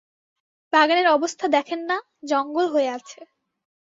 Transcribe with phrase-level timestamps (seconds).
[0.73, 1.97] বাগানের অবস্থা দেখেন না,
[2.23, 3.19] জঙ্গল হয়ে আছে।